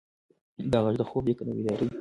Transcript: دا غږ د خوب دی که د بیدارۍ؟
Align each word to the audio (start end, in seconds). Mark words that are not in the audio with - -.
دا 0.71 0.79
غږ 0.85 0.95
د 0.99 1.03
خوب 1.09 1.23
دی 1.27 1.33
که 1.37 1.43
د 1.47 1.49
بیدارۍ؟ 1.57 1.87